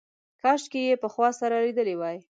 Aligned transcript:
کاشکې 0.41 0.81
یې 0.87 0.95
پخوا 1.01 1.29
سره 1.39 1.55
لیدلي 1.65 1.95
وای. 1.97 2.17